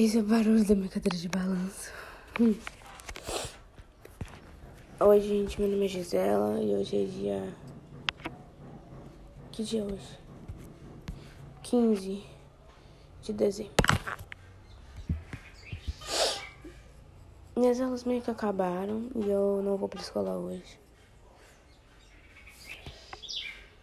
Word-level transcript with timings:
Esse 0.00 0.18
é 0.18 0.20
o 0.20 0.24
barulho 0.24 0.64
da 0.64 0.76
minha 0.76 0.88
cadeira 0.88 1.16
de 1.16 1.28
balanço. 1.28 1.92
Hum. 2.40 2.54
Oi, 5.00 5.20
gente. 5.20 5.60
Meu 5.60 5.68
nome 5.68 5.86
é 5.86 5.88
Gisela 5.88 6.62
e 6.62 6.72
hoje 6.72 7.02
é 7.02 7.04
dia. 7.04 7.54
Que 9.50 9.64
dia 9.64 9.80
é 9.80 9.84
hoje? 9.84 10.18
15 11.64 12.22
de 13.22 13.32
dezembro. 13.32 13.72
Minhas 17.56 17.80
aulas 17.80 18.04
meio 18.04 18.22
que 18.22 18.30
acabaram 18.30 19.10
e 19.16 19.28
eu 19.28 19.60
não 19.64 19.76
vou 19.76 19.88
pra 19.88 20.00
escola 20.00 20.38
hoje. 20.38 20.78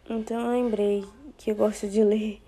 Então 0.10 0.40
eu 0.40 0.64
lembrei 0.64 1.06
que 1.38 1.52
eu 1.52 1.56
gosto 1.56 1.90
de 1.90 2.02
ler 2.06 2.42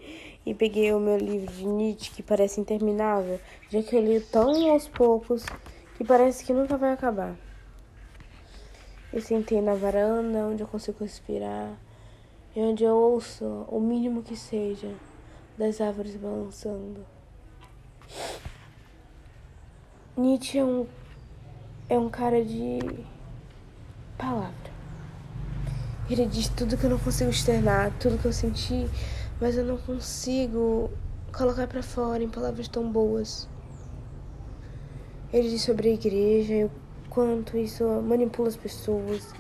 e 0.48 0.54
peguei 0.54 0.94
o 0.94 1.00
meu 1.00 1.18
livro 1.18 1.54
de 1.54 1.66
Nietzsche, 1.66 2.10
que 2.10 2.24
parece 2.24 2.62
interminável, 2.62 3.38
já 3.70 3.84
que 3.84 3.94
eu 3.94 4.02
li 4.02 4.22
tão 4.22 4.72
aos 4.72 4.88
poucos 4.88 5.46
que 5.98 6.06
parece 6.06 6.46
que 6.46 6.54
nunca 6.54 6.78
vai 6.78 6.94
acabar. 6.94 7.36
Eu 9.12 9.20
sentei 9.20 9.62
na 9.62 9.76
varanda 9.76 10.48
onde 10.48 10.64
eu 10.64 10.68
consigo 10.68 11.04
respirar 11.04 11.78
e 12.56 12.62
onde 12.62 12.86
eu 12.86 12.96
ouço 12.96 13.66
o 13.68 13.78
mínimo 13.82 14.24
que 14.24 14.38
seja 14.38 14.90
das 15.58 15.82
árvores 15.82 16.16
balançando. 16.16 17.06
Nietzsche 20.16 20.60
é 20.60 20.64
um, 20.64 20.88
é 21.90 22.00
um 22.00 22.08
cara 22.08 22.42
de 22.42 22.80
palavra. 24.18 24.72
Ele 26.10 26.26
diz 26.26 26.48
tudo 26.48 26.78
que 26.78 26.86
eu 26.86 26.90
não 26.90 27.00
consigo 27.00 27.30
externar, 27.30 27.92
tudo 28.00 28.18
que 28.18 28.26
eu 28.26 28.32
senti, 28.32 28.90
mas 29.40 29.58
eu 29.58 29.64
não 29.64 29.78
consigo 29.78 30.90
colocar 31.32 31.68
para 31.68 31.84
fora 31.84 32.24
em 32.24 32.30
palavras 32.30 32.68
tão 32.68 32.92
boas. 32.92 33.48
Ele 35.32 35.50
diz 35.50 35.62
sobre 35.62 35.90
a 35.90 35.94
igreja 35.94 36.54
e 36.54 36.64
o 36.66 36.72
quanto 37.10 37.58
isso 37.58 37.84
manipula 38.02 38.48
as 38.48 38.58
pessoas. 38.58 39.34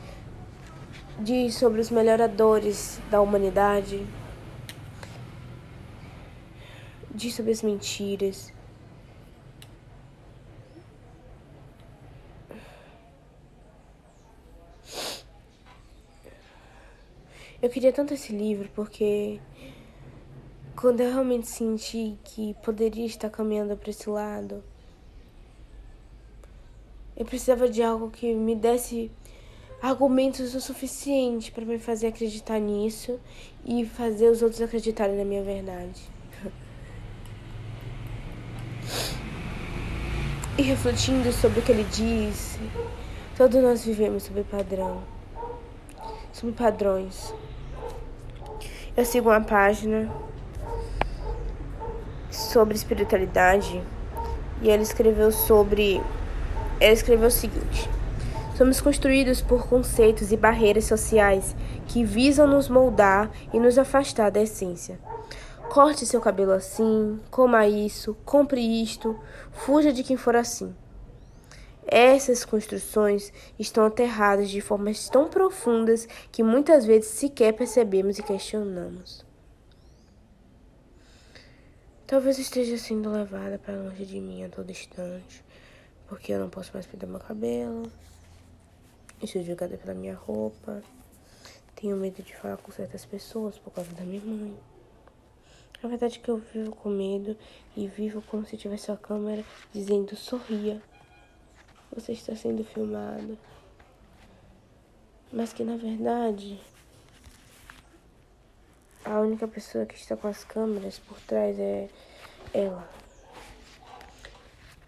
Diz 1.20 1.56
sobre 1.56 1.81
os 1.81 1.90
melhoradores 1.90 3.00
da 3.09 3.20
humanidade. 3.22 4.06
Diz 7.09 7.34
sobre 7.34 7.52
as 7.52 7.64
mentiras. 7.64 8.53
Eu 17.59 17.72
queria 17.72 17.92
tanto 17.92 18.14
esse 18.14 18.31
livro 18.31 18.70
porque 18.75 19.40
quando 20.78 21.02
eu 21.02 21.11
realmente 21.11 21.47
senti 21.47 22.16
que 22.23 22.56
poderia 22.64 23.08
estar 23.08 23.31
caminhando 23.31 23.75
para 23.75 23.89
esse 23.89 24.08
lado, 24.08 24.64
eu 27.16 27.25
precisava 27.25 27.67
de 27.67 27.81
algo 27.81 28.11
que 28.11 28.31
me 28.31 28.56
desse 28.56 29.09
argumentos 29.81 30.53
o 30.53 30.61
suficiente 30.61 31.52
para 31.52 31.66
me 31.66 31.80
fazer 31.80 32.08
acreditar 32.08 32.59
nisso 32.59 33.19
e 33.66 33.86
fazer 33.86 34.30
os 34.30 34.44
outros 34.44 34.61
acreditarem 34.61 35.17
na 35.17 35.25
minha 35.25 35.44
verdade. 35.44 36.00
E 40.59 40.62
refletindo 40.62 41.31
sobre 41.31 41.59
o 41.59 41.64
que 41.64 41.72
ele 41.72 41.84
diz, 41.86 42.59
todos 43.36 43.62
nós 43.62 43.84
vivemos 43.84 44.23
sob 44.23 44.44
padrão, 44.44 45.03
sob 46.31 46.52
padrões. 46.52 47.34
Eu 48.95 49.06
sigo 49.06 49.30
uma 49.30 49.41
página 49.41 50.12
sobre 52.38 52.76
espiritualidade 52.76 53.82
e 54.62 54.70
ela 54.70 54.82
escreveu 54.82 55.32
sobre. 55.32 56.02
Ela 56.80 56.94
escreveu 56.94 57.28
o 57.28 57.32
seguinte: 57.32 57.90
Somos 58.56 58.80
construídos 58.80 59.42
por 59.42 59.68
conceitos 59.68 60.31
e 60.31 60.38
barreiras 60.38 60.86
sociais 60.86 61.56
que 61.88 62.03
visam 62.03 62.47
nos 62.47 62.70
moldar 62.70 63.30
e 63.53 63.59
nos 63.59 63.78
afastar 63.78 64.30
da 64.30 64.42
essência. 64.42 65.00
Corte 65.70 66.06
seu 66.06 66.22
cabelo 66.22 66.53
assim, 66.53 67.20
coma 67.30 67.68
isso, 67.68 68.16
compre 68.24 68.62
isto, 68.62 69.20
fuja 69.52 69.92
de 69.92 70.02
quem 70.02 70.16
for 70.16 70.36
assim. 70.36 70.74
Essas 71.86 72.44
construções 72.46 73.31
estão 73.59 73.86
aterradas 73.86 74.50
de 74.50 74.62
formas 74.62 75.09
tão 75.09 75.28
profundas 75.28 76.08
que 76.31 76.44
muitas 76.44 76.86
vezes 76.86 77.09
sequer 77.12 77.53
percebemos 77.53 78.18
e 78.18 78.24
questionamos. 78.24 79.27
Talvez 82.07 82.40
esteja 82.40 82.78
sendo 82.78 83.12
levada 83.12 83.59
para 83.59 83.75
longe 83.75 84.06
de 84.06 84.22
mim 84.22 84.41
a 84.41 84.47
todo 84.47 84.72
instante, 84.72 85.44
porque 86.07 86.31
eu 86.31 86.40
não 86.40 86.50
posso 86.50 86.72
mais 86.73 86.88
pintar 86.88 87.09
meu 87.09 87.19
cabelo, 87.19 87.91
estou 89.22 89.44
julgada 89.44 89.78
pela 89.78 89.94
minha 89.94 90.16
roupa, 90.16 90.81
tenho 91.75 91.97
medo 91.97 92.23
de 92.23 92.34
falar 92.34 92.56
com 92.56 92.72
certas 92.72 93.03
pessoas 93.03 93.59
por 93.59 93.73
causa 93.73 93.91
da 93.91 94.06
minha 94.06 94.22
mãe. 94.22 94.57
A 95.84 95.88
verdade 95.90 96.17
é 96.17 96.22
que 96.22 96.29
eu 96.31 96.38
vivo 96.38 96.73
com 96.78 96.88
medo 96.88 97.35
e 97.75 97.90
vivo 97.90 98.22
como 98.22 98.46
se 98.46 98.56
tivesse 98.56 98.90
a 98.90 98.96
câmera 98.96 99.44
dizendo 99.73 100.16
sorria. 100.16 100.81
Você 101.94 102.13
está 102.13 102.34
sendo 102.38 102.63
filmado. 102.63 103.38
Mas 105.29 105.51
que 105.51 105.66
na 105.66 105.75
verdade 105.75 106.57
a 109.07 109.22
única 109.22 109.47
pessoa 109.47 109.85
que 109.85 109.95
está 109.95 110.18
com 110.18 110.28
as 110.28 110.44
câmeras 110.44 111.00
por 111.00 111.18
trás 111.22 111.57
é 111.57 111.88
ela. 112.53 112.88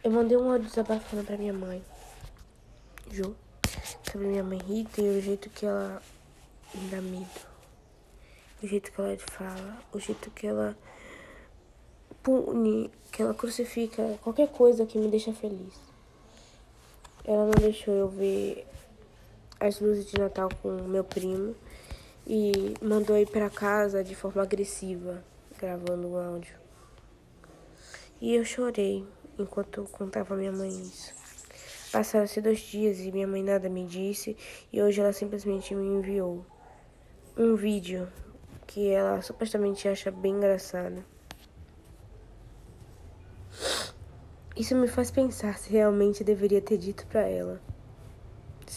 Eu 0.03 0.11
mandei 0.11 0.37
um 0.37 0.51
áudio 0.51 0.67
desabafando 0.67 1.23
pra 1.23 1.37
minha 1.37 1.53
mãe, 1.53 1.83
Ju, 3.09 3.35
sobre 4.11 4.27
minha 4.27 4.43
mãe 4.43 4.59
Rita 4.59 5.01
e 5.01 5.17
o 5.17 5.21
jeito 5.21 5.49
que 5.49 5.65
ela 5.65 6.01
me 6.73 6.89
dá 6.89 7.01
medo. 7.01 7.49
O 8.61 8.67
jeito 8.67 8.91
que 8.91 8.99
ela 8.99 9.17
fala, 9.17 9.77
o 9.93 9.99
jeito 9.99 10.29
que 10.31 10.47
ela 10.47 10.77
pune, 12.21 12.91
que 13.11 13.21
ela 13.21 13.33
crucifica 13.33 14.19
qualquer 14.21 14.49
coisa 14.49 14.85
que 14.85 14.97
me 14.97 15.07
deixa 15.07 15.31
feliz. 15.31 15.73
Ela 17.23 17.45
não 17.45 17.53
deixou 17.61 17.93
eu 17.93 18.09
ver 18.09 18.67
as 19.59 19.79
luzes 19.79 20.07
de 20.07 20.19
Natal 20.19 20.49
com 20.61 20.69
meu 20.69 21.05
primo 21.05 21.55
e 22.31 22.75
mandou 22.79 23.17
ir 23.17 23.27
para 23.27 23.49
casa 23.49 24.03
de 24.03 24.13
forma 24.13 24.43
agressiva, 24.43 25.23
gravando 25.57 26.09
um 26.09 26.15
áudio. 26.15 26.55
E 28.21 28.35
eu 28.35 28.45
chorei 28.45 29.03
enquanto 29.39 29.83
contava 29.91 30.35
a 30.35 30.37
minha 30.37 30.51
mãe 30.51 30.69
isso. 30.69 31.11
Passaram-se 31.91 32.39
dois 32.39 32.59
dias 32.59 32.99
e 32.99 33.11
minha 33.11 33.25
mãe 33.25 33.41
nada 33.41 33.67
me 33.67 33.83
disse, 33.83 34.37
e 34.71 34.79
hoje 34.79 35.01
ela 35.01 35.11
simplesmente 35.11 35.73
me 35.73 35.83
enviou 35.83 36.45
um 37.35 37.55
vídeo 37.55 38.07
que 38.67 38.87
ela 38.87 39.23
supostamente 39.23 39.87
acha 39.87 40.11
bem 40.11 40.33
engraçado. 40.33 41.03
Isso 44.55 44.75
me 44.75 44.87
faz 44.87 45.09
pensar 45.09 45.57
se 45.57 45.71
realmente 45.71 46.23
deveria 46.23 46.61
ter 46.61 46.77
dito 46.77 47.07
para 47.07 47.21
ela 47.21 47.59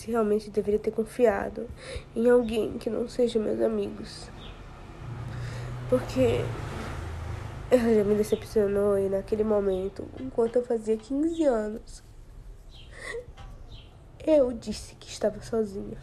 se 0.02 0.10
realmente 0.10 0.50
deveria 0.50 0.80
ter 0.80 0.90
confiado 0.90 1.68
em 2.16 2.28
alguém 2.28 2.76
que 2.76 2.90
não 2.90 3.08
seja 3.08 3.38
meus 3.38 3.60
amigos. 3.60 4.28
Porque 5.88 6.40
ela 7.70 7.94
já 7.94 8.02
me 8.02 8.16
decepcionou 8.16 8.98
e 8.98 9.08
naquele 9.08 9.44
momento, 9.44 10.04
enquanto 10.18 10.56
eu 10.56 10.64
fazia 10.64 10.96
15 10.96 11.44
anos, 11.44 12.02
eu 14.26 14.52
disse 14.52 14.96
que 14.96 15.08
estava 15.08 15.40
sozinha. 15.40 15.98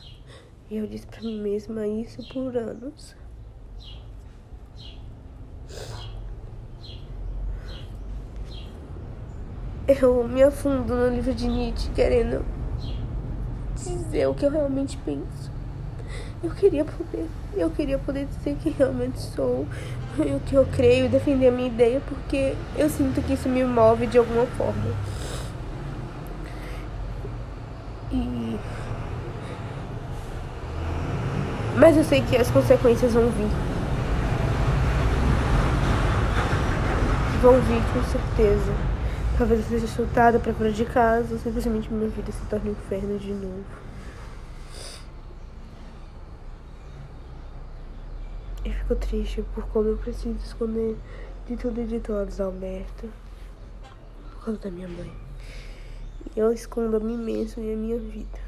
E 0.69 0.77
eu 0.77 0.87
disse 0.87 1.05
para 1.05 1.19
mim 1.19 1.41
mesma 1.41 1.85
isso 1.85 2.25
por 2.29 2.55
anos. 2.55 3.17
Eu 9.85 10.25
me 10.25 10.41
afundo 10.41 10.95
no 10.95 11.09
livro 11.09 11.33
de 11.33 11.49
Nietzsche 11.49 11.89
querendo 11.91 12.58
dizer 13.83 14.27
o 14.27 14.33
que 14.33 14.45
eu 14.45 14.51
realmente 14.51 14.97
penso. 15.05 15.51
Eu 16.43 16.51
queria 16.51 16.85
poder, 16.85 17.27
eu 17.55 17.69
queria 17.69 17.97
poder 17.97 18.25
dizer 18.25 18.55
que 18.61 18.69
realmente 18.69 19.19
sou, 19.19 19.67
o 20.17 20.39
que 20.41 20.55
eu 20.55 20.65
creio 20.65 21.09
defender 21.09 21.47
a 21.49 21.51
minha 21.51 21.67
ideia, 21.67 22.01
porque 22.07 22.55
eu 22.77 22.89
sinto 22.89 23.21
que 23.21 23.33
isso 23.33 23.49
me 23.49 23.63
move 23.63 24.07
de 24.07 24.17
alguma 24.17 24.45
forma. 24.45 24.95
E 28.11 28.57
mas 31.79 31.95
eu 31.95 32.03
sei 32.03 32.21
que 32.21 32.35
as 32.35 32.51
consequências 32.51 33.13
vão 33.13 33.29
vir. 33.29 33.47
Vão 37.41 37.53
vir 37.61 37.81
com 37.93 38.03
certeza. 38.03 38.98
Talvez 39.39 39.61
eu 39.61 39.79
seja 39.79 39.87
soltada 39.87 40.37
para 40.37 40.53
fora 40.53 40.69
de 40.69 40.83
casa 40.83 41.33
ou 41.33 41.39
simplesmente 41.39 41.89
minha 41.93 42.09
vida 42.09 42.29
se 42.29 42.45
torne 42.47 42.71
um 42.71 42.73
inferno 42.73 43.17
de 43.17 43.31
novo. 43.31 43.63
Eu 48.65 48.73
fico 48.73 48.95
triste 48.95 49.41
por 49.55 49.65
como 49.67 49.87
eu 49.87 49.97
preciso 49.97 50.35
esconder 50.43 50.97
de 51.47 51.55
tudo 51.55 51.79
e 51.79 51.85
de 51.85 52.01
todos, 52.01 52.41
Alberto. 52.41 53.09
por 54.33 54.43
causa 54.43 54.59
da 54.59 54.71
minha 54.71 54.89
mãe. 54.89 55.15
E 56.35 56.39
eu 56.39 56.51
escondo 56.51 56.97
a 56.97 56.99
mim 56.99 57.17
mesmo 57.17 57.63
e 57.63 57.71
a 57.71 57.77
minha 57.77 57.97
vida. 57.97 58.41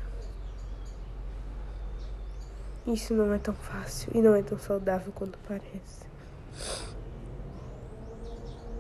Isso 2.86 3.14
não 3.14 3.34
é 3.34 3.38
tão 3.38 3.54
fácil 3.54 4.12
e 4.14 4.22
não 4.22 4.36
é 4.36 4.44
tão 4.44 4.60
saudável 4.60 5.14
quanto 5.14 5.40
parece. 5.48 6.06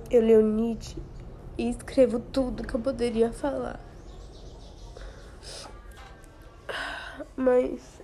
Eu 0.09 0.21
leio 0.21 0.41
Nietzsche 0.41 1.01
e 1.57 1.69
escrevo 1.69 2.19
tudo 2.19 2.63
que 2.63 2.73
eu 2.73 2.79
poderia 2.79 3.31
falar. 3.31 3.79
Mas 7.35 8.01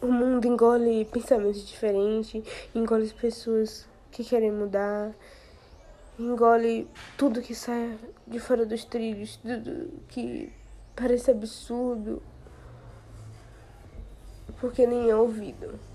o 0.00 0.06
mundo 0.06 0.46
engole 0.46 1.04
pensamentos 1.06 1.66
diferentes, 1.66 2.42
engole 2.74 3.04
as 3.04 3.12
pessoas 3.12 3.86
que 4.10 4.24
querem 4.24 4.50
mudar, 4.50 5.12
engole 6.18 6.88
tudo 7.16 7.42
que 7.42 7.54
sai 7.54 7.98
de 8.26 8.38
fora 8.38 8.64
dos 8.64 8.84
trilhos, 8.84 9.36
tudo 9.36 9.90
que 10.08 10.52
parece 10.96 11.30
absurdo, 11.30 12.22
porque 14.60 14.86
nem 14.86 15.10
é 15.10 15.16
ouvido. 15.16 15.89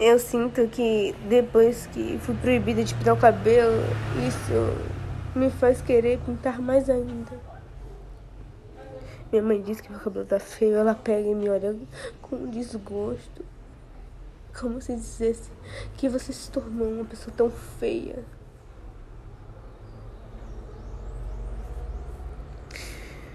Eu 0.00 0.18
sinto 0.18 0.66
que 0.68 1.14
depois 1.28 1.86
que 1.88 2.18
fui 2.20 2.34
proibida 2.36 2.82
de 2.82 2.94
pintar 2.94 3.12
o 3.12 3.18
cabelo, 3.18 3.76
isso 4.26 5.38
me 5.38 5.50
faz 5.50 5.82
querer 5.82 6.18
pintar 6.20 6.58
mais 6.58 6.88
ainda. 6.88 7.38
Minha 9.30 9.42
mãe 9.42 9.60
disse 9.60 9.82
que 9.82 9.92
meu 9.92 10.00
cabelo 10.00 10.24
tá 10.24 10.40
feio, 10.40 10.76
ela 10.76 10.94
pega 10.94 11.28
e 11.28 11.34
me 11.34 11.50
olha 11.50 11.76
com 12.22 12.46
desgosto. 12.46 13.44
Como 14.58 14.80
se 14.80 14.96
dissesse 14.96 15.50
que 15.98 16.08
você 16.08 16.32
se 16.32 16.50
tornou 16.50 16.88
uma 16.88 17.04
pessoa 17.04 17.36
tão 17.36 17.50
feia. 17.50 18.24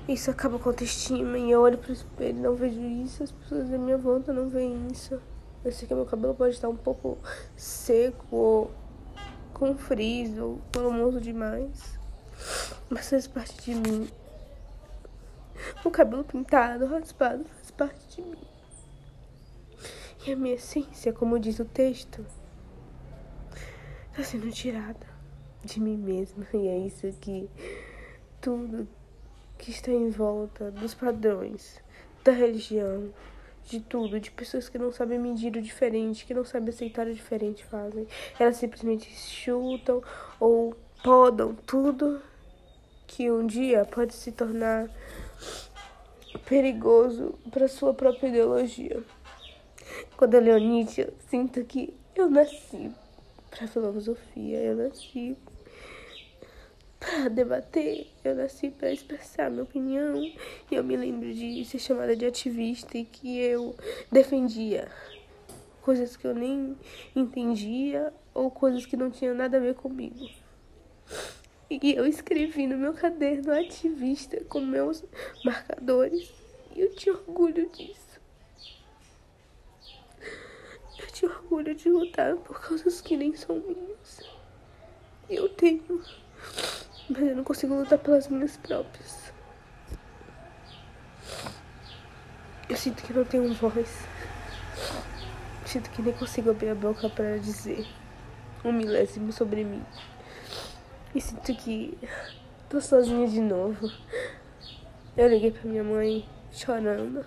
Isso 0.07 0.31
acaba 0.31 0.57
com 0.57 0.69
a 0.69 0.71
autoestima 0.71 1.37
e 1.37 1.51
eu 1.51 1.61
olho 1.61 1.77
pro 1.77 1.93
espelho 1.93 2.39
e 2.39 2.41
não 2.41 2.55
vejo 2.55 2.81
isso, 2.81 3.21
as 3.21 3.31
pessoas 3.31 3.69
da 3.69 3.77
minha 3.77 3.99
volta 3.99 4.33
não 4.33 4.49
veem 4.49 4.87
isso. 4.91 5.21
Eu 5.65 5.71
sei 5.71 5.87
que 5.87 5.95
meu 5.95 6.05
cabelo 6.05 6.35
pode 6.35 6.53
estar 6.53 6.69
um 6.69 6.75
pouco 6.75 7.17
seco 7.57 8.69
com 9.51 9.75
frizz 9.75 10.37
ou 10.37 10.61
volumoso 10.71 11.19
demais, 11.19 11.97
mas 12.87 13.09
faz 13.09 13.25
parte 13.25 13.59
de 13.63 13.73
mim. 13.73 14.07
O 15.83 15.89
cabelo 15.89 16.23
pintado, 16.23 16.85
raspado, 16.85 17.45
faz 17.45 17.71
parte 17.71 18.15
de 18.15 18.21
mim. 18.21 18.47
E 20.27 20.33
a 20.33 20.35
minha 20.35 20.53
essência, 20.53 21.11
como 21.11 21.39
diz 21.39 21.57
o 21.57 21.65
texto, 21.65 22.23
está 24.11 24.23
sendo 24.23 24.51
tirada 24.51 25.07
de 25.63 25.79
mim 25.79 25.97
mesma. 25.97 26.45
E 26.53 26.67
é 26.67 26.77
isso 26.77 27.11
que 27.19 27.49
tudo 28.39 28.87
que 29.57 29.71
está 29.71 29.91
em 29.91 30.11
volta 30.11 30.69
dos 30.69 30.93
padrões, 30.93 31.81
da 32.23 32.31
religião, 32.31 33.11
de 33.65 33.79
tudo, 33.79 34.19
de 34.19 34.31
pessoas 34.31 34.69
que 34.69 34.77
não 34.77 34.91
sabem 34.91 35.19
medir 35.19 35.55
o 35.55 35.61
diferente, 35.61 36.25
que 36.25 36.33
não 36.33 36.45
sabem 36.45 36.69
aceitar 36.69 37.07
o 37.07 37.13
diferente 37.13 37.63
fazem. 37.65 38.07
Elas 38.39 38.57
simplesmente 38.57 39.09
chutam 39.11 40.03
ou 40.39 40.75
podam 41.03 41.55
tudo 41.65 42.21
que 43.07 43.29
um 43.31 43.45
dia 43.45 43.85
pode 43.85 44.13
se 44.13 44.31
tornar 44.31 44.89
perigoso 46.45 47.37
para 47.51 47.67
sua 47.67 47.93
própria 47.93 48.27
ideologia. 48.27 49.03
Quando 50.17 50.35
eu 50.35 50.41
leio 50.41 50.57
Nietzsche, 50.59 51.01
eu 51.01 51.13
sinto 51.29 51.63
que 51.63 51.93
eu 52.15 52.29
nasci 52.29 52.91
para 53.49 53.67
filosofia, 53.67 54.59
eu 54.59 54.75
nasci 54.75 55.37
debater, 57.31 58.07
eu 58.23 58.35
nasci 58.35 58.69
para 58.69 58.91
expressar 58.91 59.49
minha 59.49 59.63
opinião. 59.63 60.15
E 60.71 60.75
eu 60.75 60.83
me 60.83 60.95
lembro 60.95 61.33
de 61.33 61.63
ser 61.65 61.79
chamada 61.79 62.15
de 62.15 62.25
ativista 62.25 62.97
e 62.97 63.05
que 63.05 63.39
eu 63.39 63.75
defendia 64.11 64.89
coisas 65.81 66.17
que 66.17 66.25
eu 66.25 66.33
nem 66.33 66.75
entendia 67.15 68.11
ou 68.33 68.49
coisas 68.49 68.85
que 68.85 68.97
não 68.97 69.11
tinham 69.11 69.35
nada 69.35 69.57
a 69.57 69.59
ver 69.59 69.75
comigo. 69.75 70.27
E 71.69 71.93
eu 71.93 72.05
escrevi 72.05 72.67
no 72.67 72.77
meu 72.77 72.93
caderno 72.93 73.51
ativista 73.51 74.43
com 74.45 74.61
meus 74.61 75.03
marcadores. 75.43 76.31
E 76.75 76.81
eu 76.81 76.95
tinha 76.95 77.13
orgulho 77.15 77.69
disso. 77.69 78.19
Eu 80.99 81.07
tinha 81.07 81.31
orgulho 81.31 81.73
de 81.73 81.89
lutar 81.89 82.35
por 82.37 82.61
causas 82.61 83.01
que 83.01 83.15
nem 83.17 83.35
são 83.35 83.55
minhas. 83.59 84.21
Eu 85.29 85.49
tenho. 85.49 86.03
Mas 87.09 87.21
eu 87.21 87.35
não 87.35 87.43
consigo 87.43 87.75
lutar 87.75 87.99
pelas 87.99 88.27
minhas 88.27 88.57
próprias. 88.57 89.31
Eu 92.67 92.75
sinto 92.75 93.03
que 93.03 93.13
não 93.13 93.23
tenho 93.23 93.53
voz. 93.53 94.07
Sinto 95.65 95.89
que 95.91 96.01
nem 96.01 96.13
consigo 96.13 96.49
abrir 96.49 96.69
a 96.69 96.75
boca 96.75 97.09
para 97.09 97.37
dizer 97.37 97.85
um 98.63 98.71
milésimo 98.71 99.31
sobre 99.31 99.63
mim. 99.63 99.83
E 101.13 101.21
sinto 101.21 101.53
que 101.55 101.97
tô 102.67 102.81
sozinha 102.81 103.27
de 103.27 103.39
novo. 103.39 103.91
Eu 105.15 105.27
liguei 105.29 105.51
pra 105.51 105.69
minha 105.69 105.83
mãe 105.83 106.27
chorando. 106.51 107.25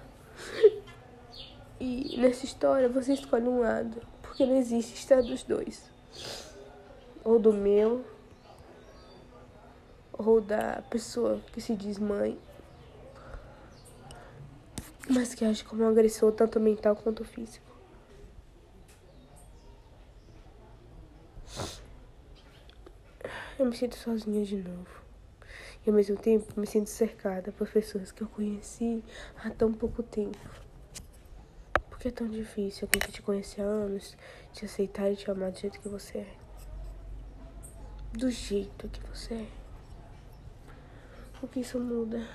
E 1.80 2.16
nessa 2.18 2.44
história 2.44 2.88
você 2.88 3.12
escolhe 3.12 3.48
um 3.48 3.60
lado, 3.60 4.02
porque 4.20 4.44
não 4.44 4.56
existe 4.56 4.94
estar 4.94 5.22
dos 5.22 5.44
dois. 5.44 5.88
Ou 7.22 7.38
do 7.38 7.52
meu, 7.52 8.04
ou 10.18 10.40
da 10.40 10.82
pessoa 10.90 11.40
que 11.52 11.60
se 11.60 11.74
diz 11.76 11.98
mãe, 11.98 12.36
mas 15.08 15.34
que 15.34 15.44
age 15.44 15.64
como 15.64 15.84
um 15.84 15.88
agressor 15.88 16.32
tanto 16.32 16.58
mental 16.58 16.96
quanto 16.96 17.24
físico. 17.24 17.66
Eu 23.58 23.66
me 23.66 23.76
sinto 23.76 23.96
sozinha 23.96 24.44
de 24.44 24.56
novo. 24.56 25.02
E 25.84 25.90
ao 25.90 25.96
mesmo 25.96 26.16
tempo 26.16 26.60
me 26.60 26.66
sinto 26.66 26.90
cercada 26.90 27.50
por 27.50 27.68
pessoas 27.68 28.12
que 28.12 28.22
eu 28.22 28.28
conheci 28.28 29.02
há 29.42 29.50
tão 29.50 29.72
pouco 29.72 30.02
tempo. 30.02 30.38
Porque 31.88 32.08
é 32.08 32.10
tão 32.10 32.28
difícil 32.28 32.86
alguém 32.86 33.00
que 33.00 33.10
te 33.10 33.22
conhece 33.22 33.60
há 33.60 33.64
anos 33.64 34.16
te 34.52 34.64
aceitar 34.64 35.10
e 35.10 35.16
te 35.16 35.30
amar 35.30 35.50
do 35.50 35.58
jeito 35.58 35.80
que 35.80 35.88
você 35.88 36.18
é. 36.18 36.34
Do 38.12 38.30
jeito 38.30 38.88
que 38.88 39.00
você 39.08 39.34
é. 39.34 39.67
O 41.40 41.46
que 41.46 41.60
isso 41.60 41.78
muda? 41.78 42.26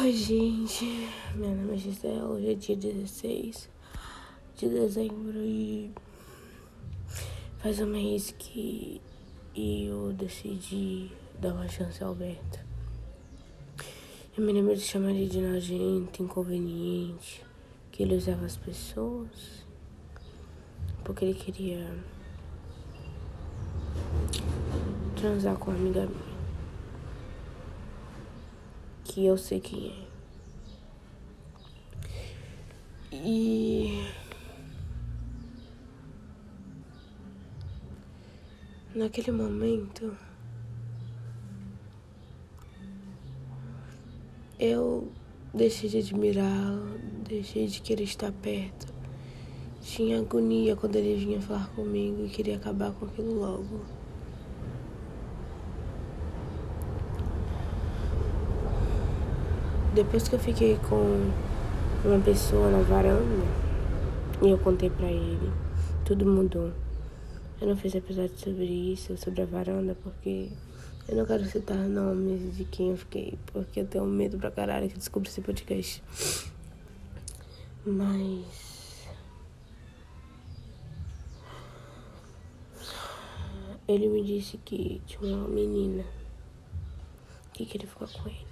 Oi, 0.00 0.12
gente. 0.12 1.08
Meu 1.36 1.50
nome 1.50 1.74
é 1.74 1.76
Gisele. 1.76 2.20
Hoje 2.20 2.50
é 2.50 2.54
dia 2.54 2.76
16 2.76 3.70
de 4.56 4.68
dezembro 4.68 5.38
e 5.38 5.92
faz 7.58 7.78
um 7.78 7.86
mês 7.86 8.34
que 8.36 9.00
eu 9.54 10.12
decidi 10.14 11.12
dar 11.40 11.54
uma 11.54 11.68
chance 11.68 12.02
ao 12.02 12.08
Alberto. 12.08 12.58
Eu 14.36 14.44
me 14.44 14.52
lembro 14.52 14.74
de 14.74 14.82
chamar 14.82 15.12
ele 15.12 15.28
de 15.28 15.40
nojento, 15.40 16.24
inconveniente, 16.24 17.44
que 17.92 18.02
ele 18.02 18.16
usava 18.16 18.46
as 18.46 18.56
pessoas 18.56 19.58
porque 21.08 21.24
ele 21.24 21.34
queria 21.34 21.88
transar 25.18 25.56
com 25.56 25.70
uma 25.70 25.78
amiga 25.78 26.06
minha. 26.06 26.38
Que 29.04 29.26
eu 29.26 29.36
sei 29.36 29.58
quem 29.58 29.90
é. 29.90 30.08
E 33.12 34.06
naquele 38.94 39.32
momento 39.32 40.16
eu 44.58 45.10
deixei 45.52 45.88
de 45.88 45.98
admirá-lo, 45.98 46.98
deixei 47.26 47.66
de 47.66 47.80
querer 47.80 48.04
estar 48.04 48.30
perto. 48.30 48.86
Tinha 49.80 50.20
agonia 50.20 50.76
quando 50.76 50.96
ele 50.96 51.16
vinha 51.16 51.40
falar 51.40 51.68
comigo 51.74 52.24
e 52.24 52.28
queria 52.28 52.56
acabar 52.56 52.92
com 52.92 53.06
aquilo 53.06 53.34
logo. 53.34 53.97
Depois 59.94 60.28
que 60.28 60.34
eu 60.34 60.38
fiquei 60.38 60.78
com 60.88 61.30
uma 62.04 62.20
pessoa 62.20 62.70
na 62.70 62.82
varanda 62.82 63.44
e 64.42 64.50
eu 64.50 64.58
contei 64.58 64.90
pra 64.90 65.06
ele, 65.06 65.50
tudo 66.04 66.26
mudou. 66.26 66.72
Eu 67.60 67.66
não 67.66 67.76
fiz 67.76 67.94
episódio 67.94 68.38
sobre 68.38 68.64
isso, 68.64 69.16
sobre 69.16 69.42
a 69.42 69.46
varanda, 69.46 69.96
porque 70.02 70.50
eu 71.08 71.16
não 71.16 71.24
quero 71.24 71.44
citar 71.46 71.76
nomes 71.76 72.56
de 72.56 72.64
quem 72.66 72.90
eu 72.90 72.96
fiquei, 72.96 73.38
porque 73.46 73.80
eu 73.80 73.86
tenho 73.86 74.04
medo 74.04 74.38
pra 74.38 74.50
caralho 74.50 74.88
que 74.88 74.98
descubra 74.98 75.28
esse 75.28 75.40
podcast. 75.40 76.02
Mas. 77.84 78.44
Ele 83.88 84.06
me 84.06 84.22
disse 84.22 84.58
que 84.58 85.00
tinha 85.06 85.34
uma 85.34 85.48
menina 85.48 86.04
que 87.54 87.64
queria 87.64 87.88
ficar 87.88 88.06
com 88.06 88.28
ele. 88.28 88.47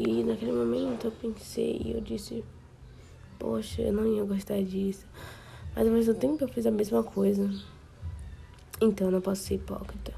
E 0.00 0.22
naquele 0.22 0.52
momento 0.52 1.08
eu 1.08 1.10
pensei 1.10 1.82
e 1.84 1.90
eu 1.90 2.00
disse, 2.00 2.44
poxa, 3.36 3.82
eu 3.82 3.92
não 3.92 4.06
ia 4.06 4.22
gostar 4.22 4.62
disso. 4.62 5.04
Mas 5.74 5.88
ao 5.88 5.92
mesmo 5.92 6.14
tempo 6.14 6.44
eu 6.44 6.48
fiz 6.48 6.64
a 6.66 6.70
mesma 6.70 7.02
coisa. 7.02 7.50
Então 8.80 9.08
eu 9.08 9.10
não 9.10 9.20
posso 9.20 9.42
ser 9.42 9.56
hipócrita. 9.56 10.14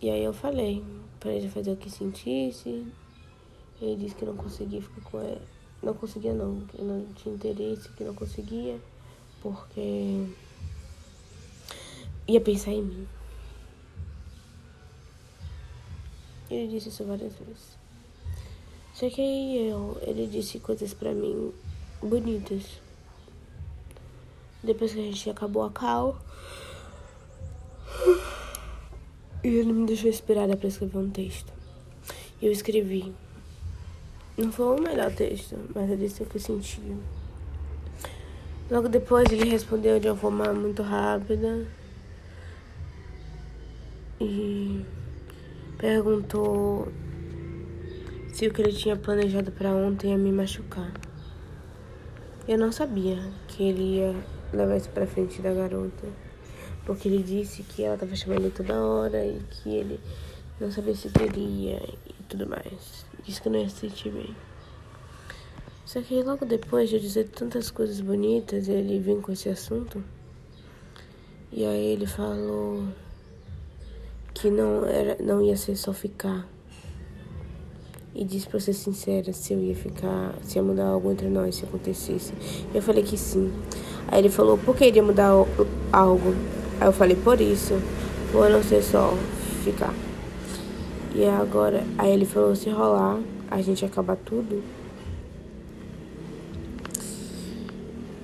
E 0.00 0.08
aí 0.08 0.24
eu 0.24 0.32
falei 0.32 0.82
pra 1.20 1.30
ele 1.30 1.50
fazer 1.50 1.72
o 1.72 1.76
que 1.76 1.90
sentisse. 1.90 2.86
Ele 3.82 3.96
disse 3.96 4.14
que 4.14 4.24
não 4.24 4.34
conseguia 4.34 4.80
ficar 4.80 5.02
com 5.02 5.20
ela. 5.20 5.42
Não 5.82 5.92
conseguia 5.92 6.32
não, 6.32 6.62
que 6.62 6.80
não 6.80 7.04
tinha 7.12 7.34
interesse, 7.34 7.92
que 7.92 8.02
não 8.02 8.14
conseguia, 8.14 8.80
porque 9.42 10.26
ia 12.26 12.40
pensar 12.40 12.70
em 12.70 12.82
mim. 12.82 13.19
Ele 16.50 16.68
disse 16.68 16.88
isso 16.88 17.04
várias 17.04 17.32
vezes. 17.34 17.78
Só 18.92 19.08
que 19.08 19.20
aí 19.20 19.68
eu, 19.70 19.96
ele 20.02 20.26
disse 20.26 20.58
coisas 20.58 20.92
pra 20.92 21.12
mim 21.12 21.52
bonitas. 22.02 22.64
Depois 24.62 24.92
que 24.92 24.98
a 24.98 25.02
gente 25.02 25.30
acabou 25.30 25.62
a 25.62 25.70
cal. 25.70 26.20
E 29.44 29.48
ele 29.48 29.72
me 29.72 29.86
deixou 29.86 30.10
inspirada 30.10 30.56
para 30.56 30.68
escrever 30.68 30.98
um 30.98 31.08
texto. 31.08 31.52
E 32.42 32.46
eu 32.46 32.52
escrevi. 32.52 33.14
Não 34.36 34.50
foi 34.50 34.78
o 34.78 34.82
melhor 34.82 35.14
texto, 35.14 35.56
mas 35.74 35.88
eu 35.88 35.96
disse 35.96 36.22
o 36.22 36.26
que 36.26 36.36
eu 36.36 36.40
sentia. 36.40 36.96
Logo 38.70 38.88
depois 38.88 39.30
ele 39.30 39.48
respondeu 39.48 39.98
de 40.00 40.08
uma 40.08 40.16
forma 40.16 40.52
muito 40.52 40.82
rápida. 40.82 41.66
E 44.20 44.84
perguntou 45.80 46.88
se 48.34 48.46
o 48.46 48.52
que 48.52 48.60
ele 48.60 48.72
tinha 48.72 48.96
planejado 48.96 49.50
para 49.50 49.70
ontem 49.70 50.10
ia 50.10 50.18
me 50.18 50.30
machucar. 50.30 50.92
Eu 52.46 52.58
não 52.58 52.70
sabia 52.70 53.18
que 53.48 53.62
ele 53.62 53.96
ia 53.96 54.14
levar 54.52 54.76
isso 54.76 54.90
pra 54.90 55.06
frente 55.06 55.40
da 55.40 55.54
garota. 55.54 56.06
Porque 56.84 57.08
ele 57.08 57.22
disse 57.22 57.62
que 57.62 57.82
ela 57.82 57.96
tava 57.96 58.14
chamando 58.14 58.40
ele 58.40 58.50
toda 58.50 58.78
hora 58.78 59.24
e 59.24 59.40
que 59.50 59.70
ele 59.70 59.98
não 60.60 60.70
sabia 60.70 60.94
se 60.94 61.08
queria 61.08 61.82
e 62.06 62.22
tudo 62.28 62.46
mais. 62.46 63.06
Disse 63.24 63.40
que 63.40 63.48
não 63.48 63.58
ia 63.58 63.68
se 63.70 63.76
sentir 63.76 64.10
bem. 64.10 64.36
Só 65.86 66.02
que 66.02 66.22
logo 66.22 66.44
depois 66.44 66.90
de 66.90 66.96
eu 66.96 67.00
dizer 67.00 67.28
tantas 67.28 67.70
coisas 67.70 68.00
bonitas, 68.00 68.68
ele 68.68 69.00
vem 69.00 69.20
com 69.20 69.32
esse 69.32 69.48
assunto. 69.48 70.04
E 71.50 71.64
aí 71.64 71.86
ele 71.86 72.06
falou 72.06 72.84
que 74.40 74.50
não 74.50 74.86
era, 74.86 75.16
não 75.22 75.42
ia 75.42 75.56
ser 75.56 75.76
só 75.76 75.92
ficar. 75.92 76.48
E 78.14 78.24
disse 78.24 78.48
pra 78.48 78.58
ser 78.58 78.72
sincera 78.72 79.32
se 79.32 79.52
eu 79.52 79.60
ia 79.60 79.74
ficar, 79.74 80.34
se 80.42 80.56
ia 80.56 80.62
mudar 80.62 80.86
algo 80.86 81.12
entre 81.12 81.28
nós 81.28 81.56
se 81.56 81.64
acontecesse. 81.64 82.32
Eu 82.74 82.80
falei 82.80 83.02
que 83.02 83.16
sim. 83.18 83.52
Aí 84.08 84.18
ele 84.18 84.30
falou, 84.30 84.56
por 84.56 84.74
que 84.74 84.86
iria 84.86 85.02
mudar 85.02 85.30
algo? 85.92 86.34
Aí 86.80 86.88
eu 86.88 86.92
falei, 86.92 87.16
por 87.16 87.40
isso, 87.40 87.74
por 88.32 88.48
não 88.50 88.62
ser 88.62 88.82
só 88.82 89.14
ficar. 89.62 89.94
E 91.14 91.24
agora, 91.24 91.84
aí 91.98 92.10
ele 92.10 92.24
falou, 92.24 92.56
se 92.56 92.70
rolar, 92.70 93.20
a 93.50 93.60
gente 93.60 93.84
acabar 93.84 94.16
tudo. 94.16 94.62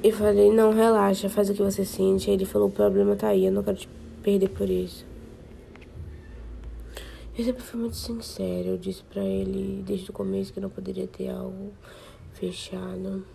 E 0.03 0.13
falei, 0.13 0.53
não, 0.53 0.73
relaxa, 0.73 1.29
faz 1.29 1.51
o 1.51 1.55
que 1.55 1.63
você 1.63 1.85
sente. 1.85 2.31
Aí 2.31 2.37
ele 2.37 2.47
falou, 2.47 2.69
o 2.69 2.73
problema 2.73 3.17
tá 3.17 3.29
aí, 3.29 3.45
eu 3.45 3.53
não 3.53 3.63
quero 3.63 3.77
te 3.77 3.89
perder 4.23 4.49
por 4.49 4.69
isso. 4.69 5.05
Eu 7.39 7.45
sempre 7.45 7.63
fui 7.63 7.79
muito 7.79 7.97
sincero, 7.97 8.69
eu 8.69 8.79
disse 8.79 9.03
pra 9.03 9.23
ele 9.23 9.83
desde 9.87 10.09
o 10.09 10.13
começo 10.13 10.55
que 10.55 10.59
não 10.59 10.71
poderia 10.71 11.07
ter 11.07 11.29
algo 11.29 11.71
fechado. 12.33 13.27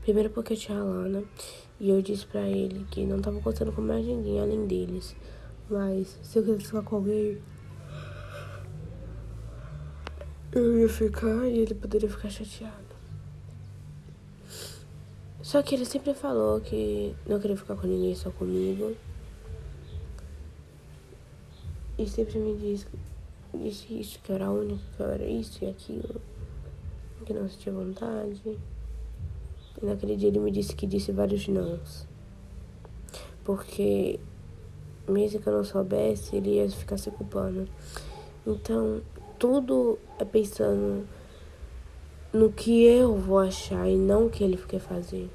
Primeiro 0.00 0.30
porque 0.30 0.54
eu 0.54 0.56
tinha 0.56 0.80
a 0.80 0.82
Lana 0.82 1.24
e 1.78 1.90
eu 1.90 2.00
disse 2.00 2.24
pra 2.26 2.48
ele 2.48 2.86
que 2.90 3.04
não 3.04 3.20
tava 3.20 3.38
contando 3.42 3.70
com 3.70 3.82
mais 3.82 4.06
ninguém 4.06 4.40
além 4.40 4.66
deles. 4.66 5.14
Mas 5.68 6.18
se 6.22 6.38
eu 6.38 6.42
quisesse 6.42 6.64
ficar 6.64 6.80
com 6.80 6.96
alguém, 6.96 7.38
eu 10.50 10.78
ia 10.78 10.88
ficar 10.88 11.46
e 11.46 11.58
ele 11.58 11.74
poderia 11.74 12.08
ficar 12.08 12.30
chateado. 12.30 12.96
Só 15.42 15.62
que 15.62 15.74
ele 15.74 15.84
sempre 15.84 16.14
falou 16.14 16.62
que 16.62 17.14
não 17.26 17.38
queria 17.38 17.58
ficar 17.58 17.76
com 17.76 17.86
ninguém, 17.86 18.14
só 18.14 18.30
comigo. 18.30 18.96
E 21.98 22.06
sempre 22.06 22.38
me 22.38 22.56
disse, 22.56 22.86
disse 23.52 23.98
isso, 23.98 24.20
que 24.20 24.30
eu 24.30 24.36
era 24.36 24.50
única, 24.50 24.80
que 24.96 25.02
eu 25.02 25.10
era 25.10 25.24
isso 25.24 25.64
e 25.64 25.68
aquilo. 25.68 26.20
Que 27.26 27.34
não 27.34 27.48
sentia 27.48 27.72
vontade. 27.72 28.40
E 29.82 29.84
naquele 29.84 30.16
dia 30.16 30.28
ele 30.28 30.38
me 30.38 30.50
disse 30.50 30.76
que 30.76 30.86
disse 30.86 31.10
vários 31.10 31.46
nãos. 31.48 32.06
Porque 33.44 34.20
mesmo 35.08 35.40
que 35.40 35.48
eu 35.48 35.52
não 35.52 35.64
soubesse, 35.64 36.36
ele 36.36 36.54
ia 36.56 36.70
ficar 36.70 36.98
se 36.98 37.10
culpando. 37.10 37.68
Então, 38.46 39.02
tudo 39.38 39.98
é 40.18 40.24
pensando 40.24 41.06
no 42.32 42.52
que 42.52 42.84
eu 42.84 43.16
vou 43.16 43.38
achar 43.38 43.88
e 43.88 43.96
não 43.96 44.26
o 44.26 44.30
que 44.30 44.44
ele 44.44 44.56
quer 44.56 44.80
fazer. 44.80 45.30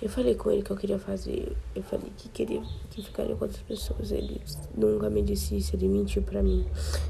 Eu 0.00 0.08
falei 0.08 0.36
com 0.36 0.48
ele 0.48 0.62
que 0.62 0.70
eu 0.70 0.76
queria 0.76 0.98
fazer. 0.98 1.56
Eu 1.74 1.82
falei 1.82 2.12
que 2.16 2.28
queria 2.28 2.62
que 2.88 3.02
ficaria 3.02 3.34
com 3.34 3.44
outras 3.44 3.62
pessoas. 3.62 4.12
Ele 4.12 4.40
nunca 4.76 5.10
me 5.10 5.22
disse 5.22 5.56
isso, 5.56 5.74
ele 5.74 5.88
mentiu 5.88 6.22
pra 6.22 6.40
mim. 6.40 6.64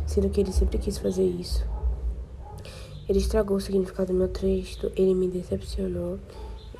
Sendo 0.07 0.30
que 0.30 0.40
ele 0.40 0.52
sempre 0.52 0.78
quis 0.78 0.97
fazer 0.97 1.25
isso. 1.25 1.66
Ele 3.07 3.18
estragou 3.18 3.59
o 3.59 3.61
significado 3.61 4.12
do 4.12 4.18
meu 4.18 4.28
texto, 4.28 4.90
ele 4.97 5.14
me 5.14 5.28
decepcionou, 5.28 6.18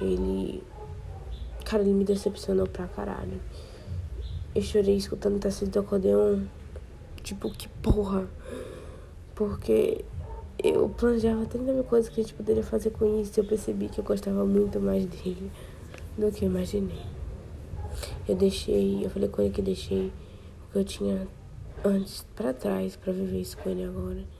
ele. 0.00 0.62
Cara, 1.65 1.83
ele 1.83 1.93
me 1.93 2.05
decepcionou 2.05 2.67
pra 2.67 2.87
caralho. 2.87 3.38
Eu 4.55 4.62
chorei 4.62 4.97
escutando 4.97 5.38
tecido 5.38 5.71
do 5.71 5.81
acordeon. 5.81 6.45
Tipo, 7.23 7.50
que 7.50 7.69
porra. 7.69 8.27
Porque 9.35 10.07
eu 10.62 10.88
planejava 10.88 11.45
30 11.45 11.73
mil 11.73 11.85
coisas 11.85 12.11
que 12.11 12.19
a 12.19 12.25
gente 12.25 12.35
poderia 12.35 12.62
fazer 12.62 12.91
com 12.91 13.21
isso. 13.21 13.38
Eu 13.38 13.45
percebi 13.45 13.91
que 13.91 14.00
eu 14.00 14.05
gostava 14.05 14.47
muito 14.47 14.81
mais 14.81 15.05
dele 15.05 15.50
do 16.18 16.32
que 16.32 16.44
eu 16.44 16.50
imaginei. 16.50 17.02
Eu 18.28 18.37
deixei, 18.37 19.04
eu 19.04 19.10
falei 19.10 19.28
com 19.28 19.42
ele 19.42 19.50
que 19.50 19.62
deixei 19.62 20.12
o 20.68 20.72
que 20.72 20.78
eu 20.78 20.84
tinha 20.84 21.26
antes 21.84 22.26
para 22.34 22.52
trás 22.52 22.96
para 22.96 23.12
viver 23.12 23.40
isso 23.40 23.56
com 23.56 23.70
ele 23.70 23.84
agora. 23.84 24.38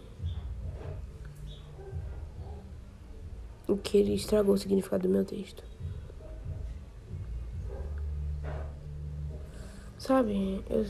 o 3.69 3.77
que 3.77 3.99
ele 3.99 4.15
estragou 4.15 4.55
o 4.55 4.59
significado 4.59 5.07
do 5.07 5.11
meu 5.11 5.25
texto. 5.25 5.63
Sabe, 9.99 10.65
eu 10.71 10.87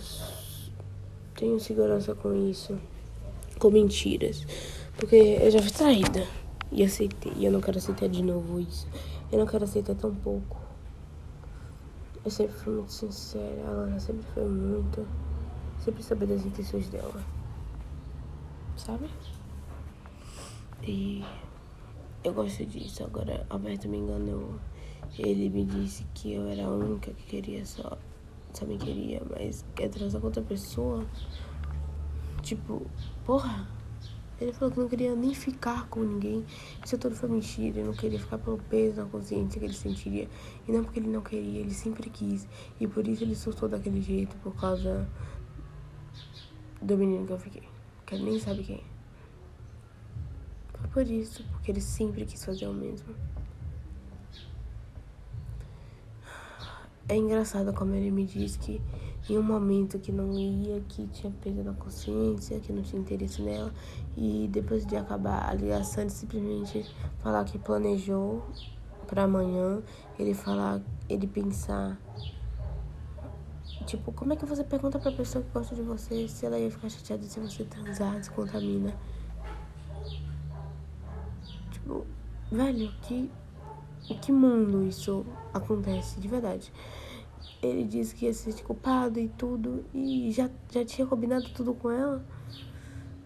tenho 1.34 1.58
segurança 1.58 2.14
com 2.14 2.48
isso, 2.48 2.78
com 3.58 3.70
mentiras, 3.70 4.46
porque 4.96 5.16
eu 5.16 5.50
já 5.50 5.60
fui 5.60 5.72
traída 5.72 6.24
e 6.70 6.84
aceitei, 6.84 7.32
e 7.36 7.44
eu 7.44 7.50
não 7.50 7.60
quero 7.60 7.78
aceitar 7.78 8.08
de 8.08 8.22
novo 8.22 8.60
isso. 8.60 8.86
Eu 9.32 9.38
não 9.40 9.46
quero 9.46 9.64
aceitar 9.64 9.94
tão 9.96 10.14
pouco. 10.14 10.67
Eu 12.24 12.30
sempre 12.30 12.54
fui 12.56 12.74
muito 12.74 12.92
sincera, 12.92 13.66
a 13.66 13.70
Lana 13.70 14.00
sempre 14.00 14.26
foi 14.34 14.44
muito, 14.44 15.06
sempre 15.78 16.02
sabia 16.02 16.26
das 16.26 16.44
intenções 16.44 16.88
dela, 16.88 17.22
sabe? 18.76 19.08
E 20.82 21.24
eu 22.24 22.32
gosto 22.32 22.64
disso. 22.66 23.04
Agora, 23.04 23.46
Alberto 23.48 23.88
me 23.88 23.98
enganou. 23.98 24.54
Ele 25.18 25.48
me 25.48 25.64
disse 25.64 26.04
que 26.14 26.34
eu 26.34 26.48
era 26.48 26.64
a 26.64 26.70
única 26.70 27.12
que 27.12 27.24
queria 27.24 27.64
só. 27.64 27.96
Só 28.52 28.64
me 28.66 28.78
queria, 28.78 29.22
mas 29.30 29.64
quer 29.74 29.88
transar 29.88 30.20
com 30.20 30.26
outra 30.26 30.42
pessoa. 30.42 31.06
Tipo, 32.42 32.86
porra. 33.24 33.77
Ele 34.40 34.52
falou 34.52 34.72
que 34.72 34.80
não 34.80 34.88
queria 34.88 35.16
nem 35.16 35.34
ficar 35.34 35.88
com 35.88 36.00
ninguém. 36.00 36.44
Isso 36.84 36.96
tudo 36.96 37.16
foi 37.16 37.28
mentira. 37.28 37.78
Ele 37.78 37.88
não 37.88 37.94
queria 37.94 38.18
ficar 38.18 38.38
pelo 38.38 38.58
peso 38.58 39.02
na 39.02 39.06
consciência 39.06 39.58
que 39.58 39.66
ele 39.66 39.74
sentiria. 39.74 40.28
E 40.66 40.72
não 40.72 40.84
porque 40.84 41.00
ele 41.00 41.08
não 41.08 41.20
queria, 41.20 41.60
ele 41.60 41.74
sempre 41.74 42.08
quis. 42.08 42.46
E 42.78 42.86
por 42.86 43.06
isso 43.06 43.24
ele 43.24 43.34
surtou 43.34 43.68
daquele 43.68 44.00
jeito, 44.00 44.36
por 44.36 44.54
causa 44.54 45.08
do 46.80 46.96
menino 46.96 47.26
que 47.26 47.32
eu 47.32 47.38
fiquei. 47.38 47.68
Que 48.06 48.14
ele 48.14 48.24
nem 48.24 48.38
sabe 48.38 48.62
quem 48.62 48.76
é 48.76 48.98
por 50.98 51.08
isso, 51.08 51.44
porque 51.52 51.70
ele 51.70 51.80
sempre 51.80 52.24
quis 52.24 52.44
fazer 52.44 52.66
o 52.66 52.72
mesmo. 52.72 53.14
É 57.08 57.16
engraçado 57.16 57.72
como 57.72 57.94
ele 57.94 58.10
me 58.10 58.24
diz 58.26 58.56
que 58.56 58.82
em 59.28 59.38
um 59.38 59.42
momento 59.42 59.98
que 59.98 60.10
não 60.10 60.32
ia, 60.32 60.80
que 60.88 61.06
tinha 61.08 61.32
perda 61.42 61.62
na 61.62 61.74
consciência, 61.74 62.58
que 62.60 62.72
não 62.72 62.82
tinha 62.82 63.00
interesse 63.00 63.42
nela, 63.42 63.72
e 64.16 64.48
depois 64.50 64.86
de 64.86 64.96
acabar 64.96 65.48
a 65.48 65.54
ligação, 65.54 66.02
ele 66.02 66.10
simplesmente 66.10 66.86
falar 67.22 67.44
que 67.44 67.58
planejou 67.58 68.42
pra 69.06 69.24
amanhã, 69.24 69.82
ele 70.18 70.34
falar, 70.34 70.80
ele 71.08 71.26
pensar. 71.26 71.98
Tipo, 73.86 74.12
como 74.12 74.32
é 74.32 74.36
que 74.36 74.44
você 74.44 74.62
pergunta 74.62 74.98
pra 74.98 75.10
pessoa 75.10 75.42
que 75.42 75.50
gosta 75.50 75.74
de 75.74 75.82
você 75.82 76.28
se 76.28 76.44
ela 76.44 76.58
ia 76.58 76.70
ficar 76.70 76.90
chateada 76.90 77.22
se 77.24 77.40
você 77.40 77.64
transar, 77.64 78.22
se 78.22 78.30
contamina? 78.30 78.94
Tipo, 81.70 82.06
velho, 82.50 82.92
que. 83.02 83.30
que 84.20 84.30
mundo 84.30 84.86
isso 84.86 85.24
acontece, 85.54 86.20
de 86.20 86.28
verdade. 86.28 86.70
Ele 87.62 87.84
disse 87.84 88.14
que 88.14 88.26
ia 88.26 88.32
ser 88.32 88.54
culpado 88.62 89.18
e 89.18 89.28
tudo, 89.28 89.84
e 89.92 90.30
já, 90.30 90.48
já 90.70 90.84
tinha 90.84 91.06
combinado 91.06 91.48
tudo 91.50 91.74
com 91.74 91.90
ela. 91.90 92.24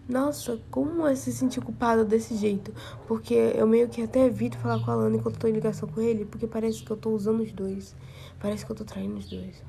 Nossa, 0.09 0.59
como 0.69 1.07
é 1.07 1.15
se 1.15 1.31
sentir 1.31 1.61
culpado 1.61 2.03
desse 2.03 2.35
jeito? 2.35 2.73
Porque 3.07 3.33
eu 3.33 3.65
meio 3.65 3.87
que 3.87 4.01
até 4.01 4.25
evito 4.25 4.57
falar 4.57 4.83
com 4.83 4.91
a 4.91 4.95
Lana 4.95 5.15
enquanto 5.15 5.39
tô 5.39 5.47
em 5.47 5.53
ligação 5.53 5.87
com 5.87 6.01
ele, 6.01 6.25
porque 6.25 6.45
parece 6.45 6.83
que 6.83 6.91
eu 6.91 6.97
tô 6.97 7.11
usando 7.11 7.41
os 7.41 7.51
dois. 7.53 7.95
Parece 8.39 8.65
que 8.65 8.71
eu 8.71 8.75
tô 8.75 8.83
traindo 8.83 9.17
os 9.17 9.29
dois. 9.29 9.63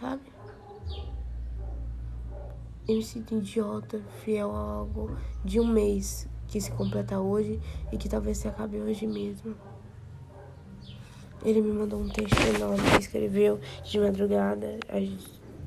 Sabe? 0.00 0.22
Eu 2.86 2.96
me 2.96 3.02
sinto 3.02 3.34
idiota, 3.36 4.00
fiel 4.22 4.54
a 4.54 4.60
algo 4.60 5.16
de 5.44 5.58
um 5.58 5.66
mês 5.66 6.28
que 6.46 6.60
se 6.60 6.70
completa 6.70 7.18
hoje 7.18 7.58
e 7.90 7.96
que 7.96 8.08
talvez 8.08 8.38
se 8.38 8.46
acabe 8.46 8.78
hoje 8.78 9.06
mesmo. 9.06 9.56
Ele 11.44 11.60
me 11.60 11.72
mandou 11.72 12.00
um 12.00 12.08
texto 12.08 12.40
enorme 12.56 12.82
escreveu 12.98 13.60
de 13.84 14.00
madrugada, 14.00 14.78
às 14.88 15.08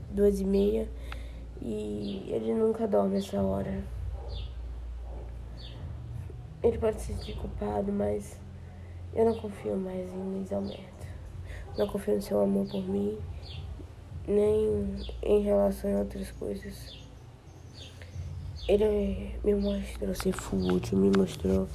duas 0.09 0.39
e 0.39 0.43
meia. 0.43 0.89
E 1.61 2.25
ele 2.29 2.53
nunca 2.53 2.87
dorme 2.87 3.17
essa 3.17 3.39
hora. 3.41 3.83
Ele 6.63 6.77
pode 6.79 6.99
se 6.99 7.13
sentir 7.13 7.37
culpado, 7.37 7.91
mas 7.91 8.39
eu 9.13 9.25
não 9.25 9.35
confio 9.35 9.77
mais 9.77 10.11
em 10.11 10.17
Luiz 10.17 10.51
Alberto. 10.51 11.07
Não 11.77 11.87
confio 11.87 12.15
no 12.15 12.21
seu 12.21 12.41
amor 12.41 12.67
por 12.67 12.83
mim, 12.83 13.17
nem 14.27 14.97
em 15.21 15.41
relação 15.43 15.95
a 15.95 15.99
outras 15.99 16.31
coisas. 16.31 16.97
Ele 18.67 19.35
me 19.43 19.55
mostrou 19.55 20.13
ser 20.15 20.33
fútil, 20.33 20.97
me 20.97 21.15
mostrou 21.15 21.67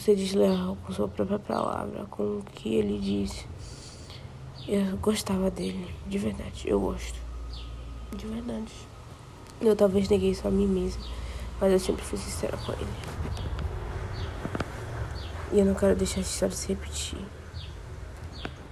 ser 0.00 0.14
desleal 0.14 0.76
com 0.84 0.92
sua 0.92 1.08
própria 1.08 1.38
palavra, 1.38 2.04
com 2.06 2.38
o 2.38 2.42
que 2.52 2.74
ele 2.74 2.98
disse. 2.98 3.46
Eu 4.68 4.96
gostava 4.96 5.50
dele, 5.50 5.94
de 6.06 6.18
verdade, 6.18 6.64
eu 6.66 6.80
gosto. 6.80 7.18
De 8.16 8.26
verdade. 8.26 8.72
Eu 9.60 9.74
talvez 9.74 10.08
neguei 10.08 10.30
isso 10.30 10.46
a 10.46 10.50
mim 10.50 10.66
mesma, 10.66 11.02
mas 11.60 11.72
eu 11.72 11.78
sempre 11.78 12.04
fui 12.04 12.18
sincera 12.18 12.56
com 12.58 12.72
ele. 12.72 12.86
E 15.52 15.58
eu 15.60 15.64
não 15.64 15.74
quero 15.74 15.94
deixar 15.96 16.20
essa 16.20 16.30
história 16.30 16.54
se 16.54 16.68
repetir. 16.68 17.18